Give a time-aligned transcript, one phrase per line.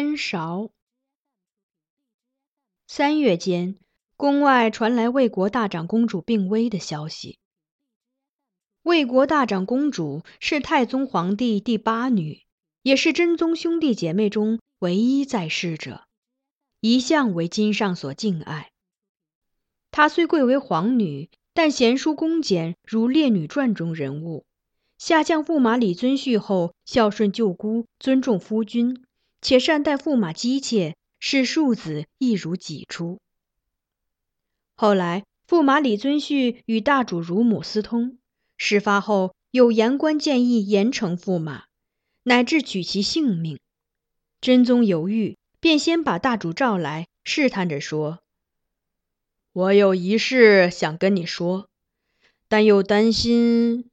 [0.00, 0.70] 仙韶。
[2.86, 3.76] 三月间，
[4.16, 7.38] 宫外传来魏国大长公主病危的消息。
[8.80, 12.40] 魏国大长公主是太宗皇帝第八女，
[12.80, 16.04] 也是真宗兄弟姐妹中唯一在世者，
[16.80, 18.70] 一向为金上所敬爱。
[19.90, 24.46] 她虽贵为皇女，但贤淑恭俭，如《烈女传》中人物。
[24.96, 29.04] 下降驸马李遵顼后，孝顺舅姑，尊重夫君，
[29.40, 30.96] 且善待驸马姬妾。
[31.22, 33.20] 视庶子亦如己出。
[34.74, 38.16] 后来，驸马李遵顼与大主乳母私通，
[38.56, 41.64] 事发后有言官建议严惩驸马，
[42.22, 43.60] 乃至取其性命。
[44.40, 48.20] 真宗犹豫，便先把大主召来，试探着说
[49.52, 51.68] ：“我有一事想跟你说，
[52.48, 53.90] 但又担心……”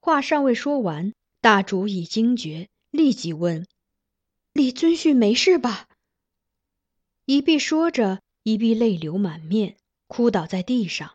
[0.00, 1.12] 话尚未说完，
[1.42, 3.66] 大主已惊觉，立即问
[4.58, 5.86] ：“李遵顼没事吧？”
[7.26, 9.76] 一碧说着，一碧泪流满面，
[10.08, 11.12] 哭倒在地上。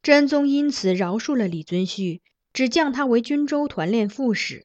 [0.00, 2.20] 真宗因此饶恕了李遵顼，
[2.52, 4.64] 只降他为军州团练副使。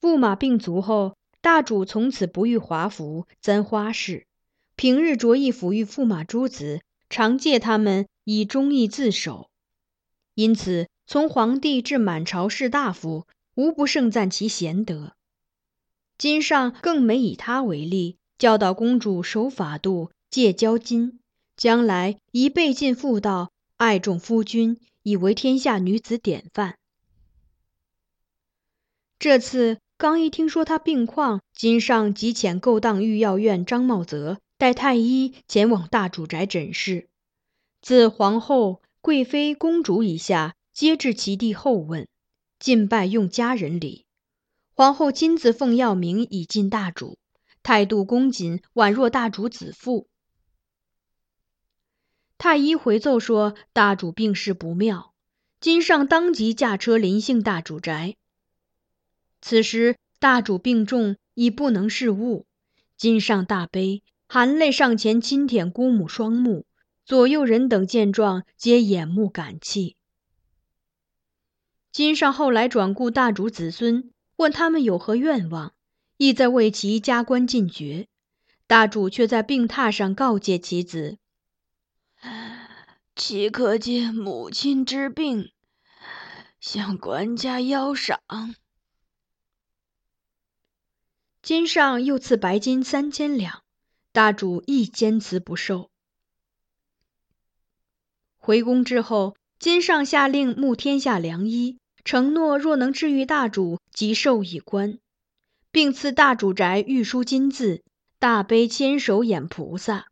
[0.00, 4.28] 驸马病卒后，大主从此不遇华服，簪花饰，
[4.76, 9.50] 平日着意抚育驸马诸子，常借他们以忠义自守。
[10.34, 13.26] 因此，从皇帝至满朝士大夫，
[13.56, 15.16] 无不盛赞其贤德。
[16.16, 18.16] 今上更没以他为例。
[18.36, 21.14] 教导公主守法度，戒骄矜，
[21.56, 26.76] 将来宜备尽妇道，爱重夫君，以为天下女子典范。
[29.20, 37.08] 这次刚一听说她病况，金上即遣勾当御药院张茂泽带太医前往大主宅诊视，
[37.80, 42.08] 自皇后、贵妃、公主以下，皆至其地候问，
[42.58, 44.03] 进拜用家人礼。
[44.76, 47.16] 皇后亲自奉药名以进大主。
[47.62, 50.08] 态度恭谨，宛若大主子父。
[52.36, 55.14] 太医回奏说，大主病势不妙，
[55.60, 58.16] 金上当即驾车临幸大主宅。
[59.40, 62.46] 此时大主病重，已不能视物，
[62.96, 66.66] 金上大悲，含泪上前亲舔姑母双目。
[67.04, 69.96] 左右人等见状，皆眼目感泣。
[71.92, 75.74] 金上后来转顾大主子孙，问他们有何愿望。
[76.16, 78.06] 意在为其加官进爵，
[78.68, 81.18] 大主却在病榻上告诫其子：
[83.16, 85.50] “岂可借母亲之病
[86.60, 88.20] 向官家邀赏？”
[91.42, 93.64] 金上又赐白金三千两，
[94.12, 95.90] 大主亦坚持不受。
[98.36, 104.98] 回宫之后，金上下令募天下良医，承诺若能治愈大主，即授以官。
[105.70, 107.82] 并赐大主宅御书金字，
[108.20, 110.06] 大悲千手眼菩萨，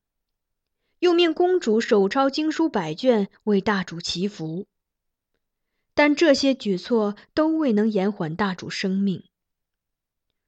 [0.99, 4.67] 又命公主手抄经书百卷为大主祈福。
[5.94, 9.23] 但这些举措都未能延缓大主生命。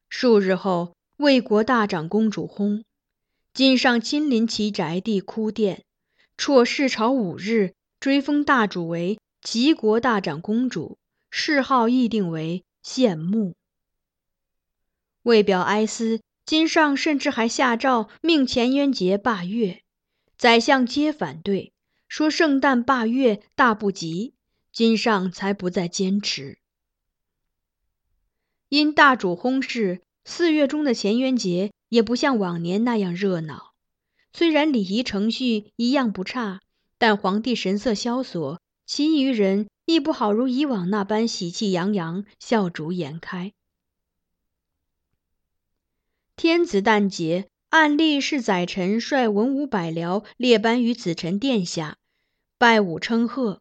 [0.08, 2.82] 数日后，魏国大长公主薨，
[3.52, 5.82] 金上亲临其宅地哭奠，
[6.36, 10.98] 辍世朝五日，追封大主为齐国大长公主，
[11.36, 13.56] 谥号亦定为献穆。
[15.24, 19.82] 为表哀思，金上甚至还下诏命钱渊节罢月，
[20.38, 21.72] 宰相皆反对，
[22.06, 24.34] 说圣诞罢月大不吉，
[24.72, 26.58] 金上才不再坚持。
[28.68, 33.74] 因大主薨逝，四月中的乾元节也不像往年那样热闹。
[34.32, 36.60] 虽然礼仪程序一样不差，
[36.96, 43.52] 但皇帝神色萧索，其余人亦不好如以往那般喜气洋洋、笑逐颜开。
[46.36, 51.96] 天子诞节，按例是宰臣率文武百僚列班于子臣殿下，
[52.58, 53.60] 拜舞称贺，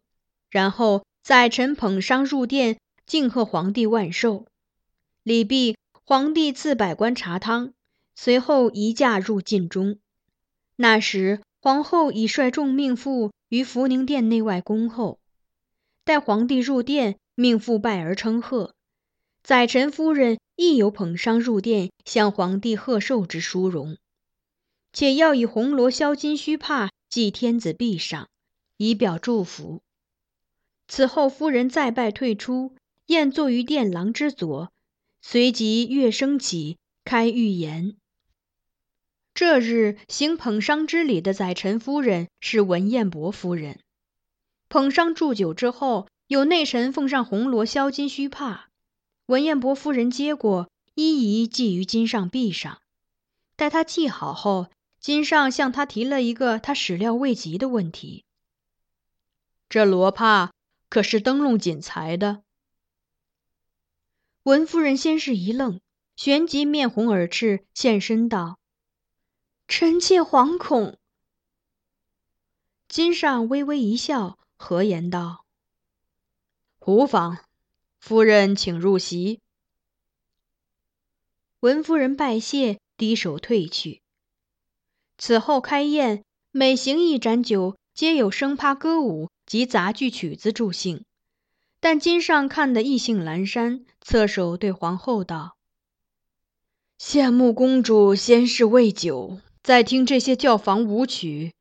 [0.50, 4.46] 然后宰臣捧觞入殿，敬贺皇帝万寿。
[5.22, 7.72] 礼毕，皇帝赐百官茶汤，
[8.14, 9.98] 随后移驾入禁中。
[10.76, 15.18] 那时，皇后已率众命妇于福宁殿内外恭候。
[16.04, 18.74] 待皇帝入殿，命妇拜而称贺。
[19.42, 23.96] 宰臣夫人亦有捧觞入殿，向皇帝贺寿之殊荣，
[24.92, 28.28] 且要以红罗镶金须帕系天子臂上，
[28.76, 29.80] 以表祝福。
[30.88, 32.74] 此后，夫人再拜退出，
[33.06, 34.70] 宴坐于殿廊之左。
[35.22, 37.96] 随即乐声起，开御言。
[39.32, 43.80] 这日行捧觞之礼的宰臣夫人是文彦博夫人。
[44.74, 48.70] 捧上祝酒之后，有内臣奉上红罗镶金须帕，
[49.26, 52.80] 文彦博夫人接过，一一系于金上臂上。
[53.54, 58.24] 待他系好后，金上向他提了一个他始料未及的问题
[59.70, 60.52] ：“这罗帕
[60.88, 62.42] 可是灯笼锦裁的？”
[64.42, 65.80] 文夫人先是一愣，
[66.16, 68.58] 旋即面红耳赤，现身道
[69.68, 70.98] ：“臣妾惶恐。”
[72.90, 75.44] 金上微微一笑，和言道
[76.86, 77.36] ：“无妨，
[78.00, 79.40] 夫人请入席。”
[81.60, 84.00] 文夫人拜谢，低首退去。
[85.18, 91.04] 此后开宴，每行一盏酒，皆有生趴歌舞及杂剧曲子助兴。
[91.78, 95.58] 但金上看得意兴阑珊，侧手对皇后道
[96.98, 101.52] ：“羡慕公主先是未酒，再听这些教坊舞曲，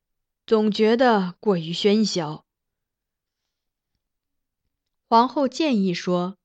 [0.47, 2.45] 总觉得过于喧嚣。”
[5.13, 6.39] 皇后建议说：“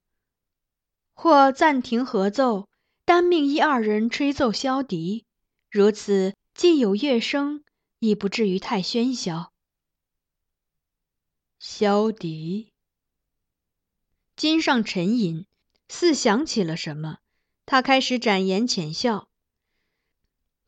[1.16, 2.68] 或暂停合奏，
[3.06, 5.24] 单命一二人吹奏箫笛，
[5.70, 7.64] 如此既有乐声，
[7.98, 9.54] 亦不至于太喧嚣。”
[11.58, 12.70] 箫笛。
[14.36, 15.46] 金上沉吟，
[15.88, 17.20] 似想起了什么，
[17.64, 19.28] 他开始展颜浅笑。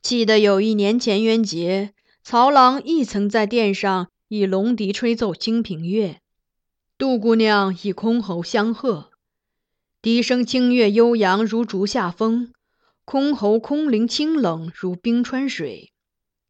[0.00, 1.92] 记得有一年乾元节，
[2.22, 6.12] 曹郎亦曾在殿上以龙笛吹奏《清平乐》，
[7.00, 9.10] 杜姑娘以箜篌相和，
[10.02, 12.52] 笛声清越悠扬如竹下风，
[13.06, 15.94] 箜篌空灵清冷如冰川水，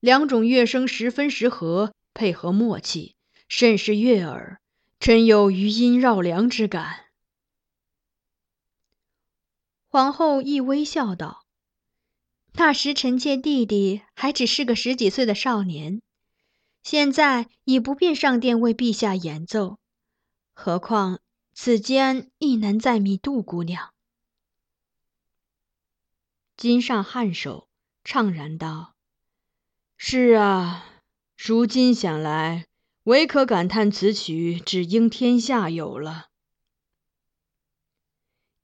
[0.01, 3.15] 两种乐声十分适合，配合默契，
[3.47, 4.61] 甚是悦耳，
[4.99, 7.05] 真有余音绕梁之感。
[9.87, 11.45] 皇后亦微笑道
[12.59, 16.03] ：“那时臣妾弟弟还只是个十几岁的少年，
[16.83, 19.79] 现在已不便上殿为陛下演奏，
[20.53, 21.21] 何况
[21.53, 23.93] 此间亦难再觅杜姑娘。”
[26.57, 27.69] 金上颔首，
[28.05, 28.95] 怅然道
[29.97, 30.85] ：“是啊，
[31.37, 32.67] 如今想来，
[33.05, 36.27] 唯可感叹此曲只应天下有了。”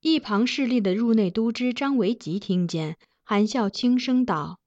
[0.00, 4.60] 一旁侍立的入内都知张维吉听见，含笑轻声道：“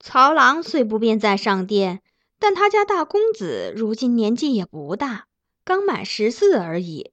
[0.00, 2.02] 曹郎虽不便再上殿，
[2.42, 5.26] 但他家大公子如今年纪也不大，
[5.64, 7.12] 刚满十四而已。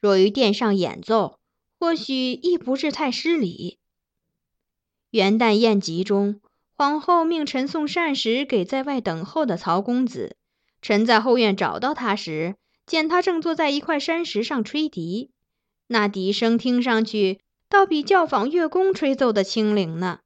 [0.00, 1.38] 若于殿上演奏，
[1.78, 3.76] 或许亦不是太失礼。”
[5.12, 6.40] 元旦宴集中，
[6.72, 10.38] 皇后命臣送膳食给在外等候的曹公子。
[10.80, 12.56] 臣在后院找到他时，
[12.86, 15.30] 见他正坐在一块山石上吹笛。
[15.88, 20.20] 那笛声听上去，倒比教坊乐工吹奏的清灵呢。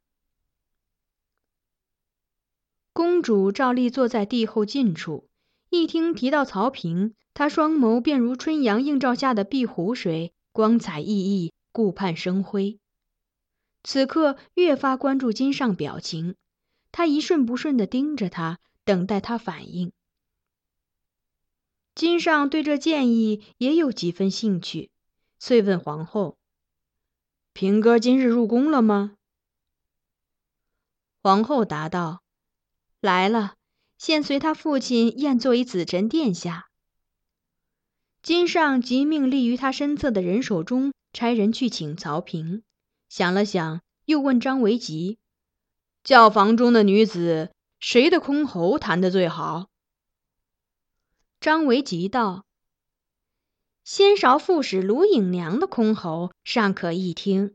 [2.98, 5.28] 公主照例坐在帝后近处，
[5.70, 12.80] 一听提到曹平，她双眸便如春阳映照下的碧湖水，光彩熠熠，顾盼生辉。
[13.84, 16.34] 此刻越发关注金上表情，
[16.90, 19.92] 她一瞬不瞬地盯着他，等待他反应。
[21.94, 24.90] 金上对这建议也有几分兴趣。
[25.38, 26.36] 遂问皇后
[27.54, 29.14] ：“平哥今日入宫了吗？
[31.22, 32.22] 皇后答道
[33.00, 33.54] ：“来了，
[33.96, 36.68] 现随他父亲宴坐于紫宸殿下。”
[38.22, 42.62] 金上即命立于他身侧的人手中差人去请曹平，
[43.08, 45.18] 想了想，又问张维吉
[46.02, 49.68] ：“教房中的女子，谁的箜篌弹得最好？”
[51.40, 52.44] 张维吉道
[53.84, 57.54] ：“先韶副使卢影娘的箜篌尚可一听。”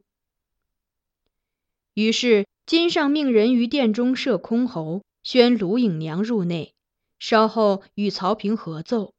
[1.93, 2.45] 于是。
[2.65, 6.75] 金上命人于殿中设箜篌，宣卢影娘入内，
[7.17, 9.13] 稍后与曹平合奏。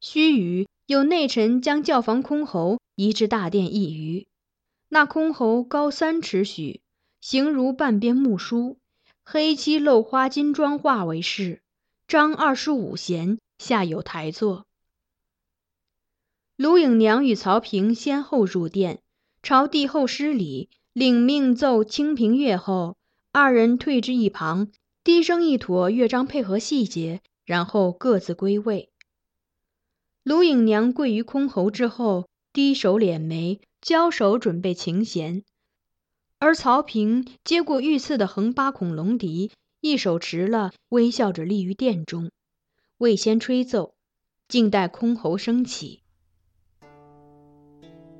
[0.00, 4.26] 须臾，有内臣将教坊箜篌移至大殿一隅。
[4.88, 6.80] 那箜篌高三尺许，
[7.20, 8.78] 形如半边木梳，
[9.22, 11.62] 黑漆镂花金装画为饰，
[12.08, 14.66] 张二十五弦，下有台座。
[16.56, 19.00] 卢影娘与曹平先后入殿。
[19.42, 22.96] 朝帝后施礼，领命奏《清平乐》后，
[23.34, 24.70] 二人退至一旁，
[25.02, 28.90] 低声一妥乐章配合细节，然后各自归位。
[30.22, 35.44] 卢影娘跪于箜篌之后，低首敛眉，交手准备琴弦；
[36.38, 42.30] 而曹平接过御赐的横八孔龙笛，一手持了，微笑着立于殿中，
[42.98, 43.94] 未先吹奏，
[44.46, 46.02] 静待箜篌升起。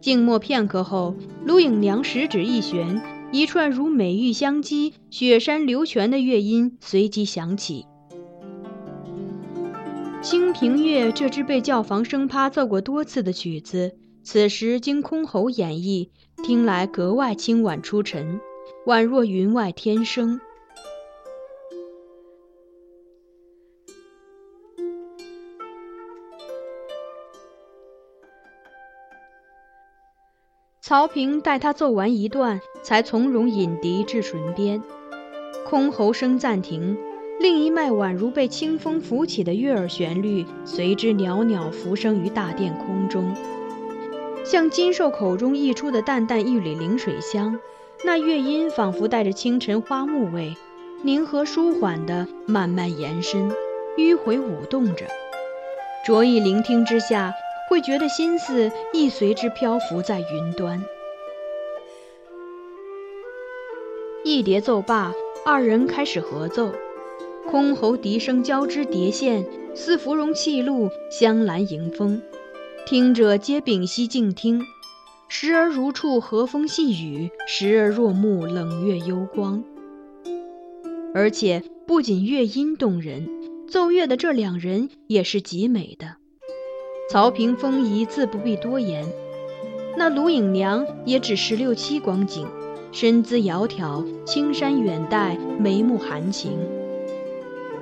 [0.01, 1.15] 静默片刻后，
[1.45, 7.87] 卢影娘十指一旋，一串如美玉相击、雪山流泉的乐音随即响起。
[10.21, 16.11] 《清平乐》这支被教坊生趴奏过多次的曲子，此时经箜篌演绎，
[16.45, 18.39] 听来格外清婉出尘，
[18.87, 20.39] 宛若云外天声。
[30.93, 34.83] 曹平待他奏完一段，才从容引笛至唇边，
[35.67, 36.99] 箜篌声暂停，
[37.41, 43.35] 另一脉宛如被清风拂起的悦耳旋律随之袅袅浮生于大殿空中，
[44.45, 47.59] 像金兽口中溢出的淡淡一缕灵水香。
[48.05, 50.55] 那乐音仿佛带着清晨花木味，
[51.01, 53.51] 宁和舒缓地慢慢延伸，
[53.97, 55.07] 迂回舞动着。
[56.05, 57.33] 着意聆听之下。
[57.73, 60.85] 会觉得心思亦随之漂浮在云端。
[64.23, 65.15] 一叠奏罢，
[65.47, 66.71] 二人开始合奏，
[67.51, 72.21] 箜篌笛声交织叠现，似芙蓉泣露，香兰迎风。
[72.85, 74.63] 听者皆屏息静听，
[75.27, 79.65] 时而如处和风细雨，时而若目冷月幽光。
[81.15, 83.27] 而且不仅乐音动人，
[83.67, 86.17] 奏乐的这两人也是极美的。
[87.13, 89.05] 曹平风仪自不必多言，
[89.99, 92.47] 那卢影娘也只十六七光景，
[92.91, 96.53] 身姿窈窕，青山远黛，眉目含情。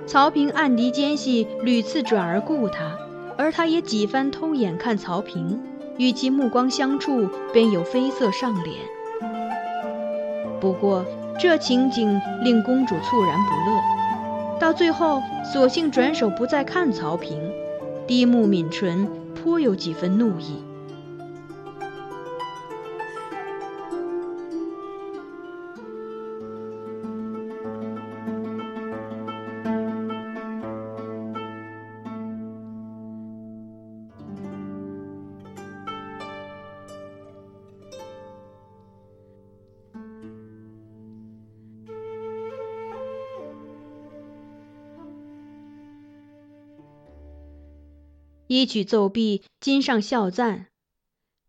[0.05, 2.99] 曹平暗敌间隙屡次转而顾她，
[3.37, 5.63] 而她也几番偷眼看曹平，
[5.97, 8.79] 与其目光相触，便有绯色上脸。
[10.61, 11.07] 不过
[11.39, 15.23] 这情景令公主猝然不乐，到最后
[15.53, 17.39] 索性转手不再看曹平，
[18.09, 19.09] 低目抿唇。
[19.43, 20.70] 颇有几分怒意。
[48.53, 50.67] 一曲奏毕，金上笑赞：“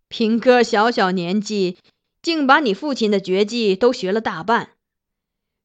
[0.08, 1.79] 平哥小小年纪，
[2.22, 4.74] 竟把你父亲的绝技都学了大半。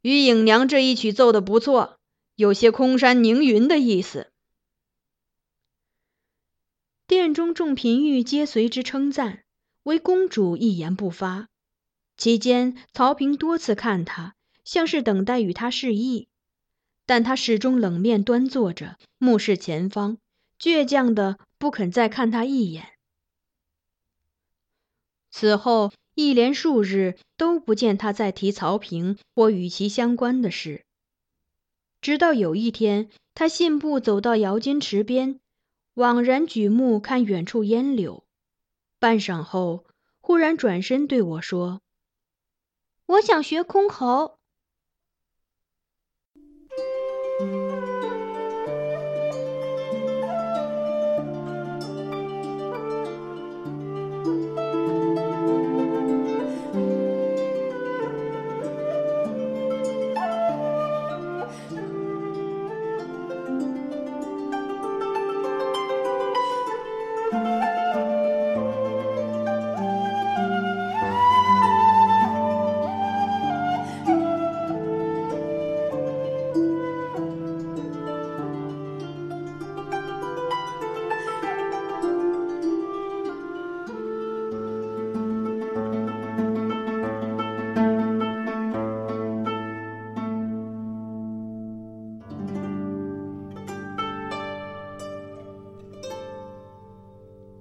[0.01, 1.99] 与影娘这一曲奏得不错，
[2.37, 4.33] 有些空山凝云的意思。”
[7.07, 9.45] 殿中众嫔御皆随之称赞，
[9.83, 11.49] 唯公主一言不发。
[12.17, 16.29] 期间，曹平多次看她，像是等待与她示意，
[17.05, 20.17] 但她始终冷面端坐着，目视前方。
[20.61, 22.89] 倔强的不肯再看他一眼。
[25.31, 30.85] 此后一连数日都不见他再提曹平或与其相关的事。
[32.01, 35.41] 直到有一天，他信步走到瑶金池边，
[35.95, 38.25] 惘然举目看远处烟柳，
[38.99, 39.85] 半晌后，
[40.21, 41.83] 忽然转身对我说
[43.07, 44.36] ：“我想学箜篌。”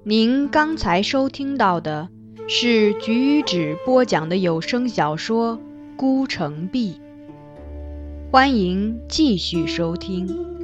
[0.08, 2.10] 您刚才收听到的
[2.48, 5.58] 是橘子播讲的有声小说
[5.98, 6.94] 《孤城闭》，
[8.32, 10.55] 欢迎继续收听。